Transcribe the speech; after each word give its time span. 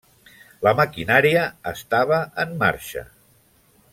La 0.67 0.71
maquinària 0.79 1.43
estava 1.73 2.19
en 2.45 2.57
marxa. 2.65 3.07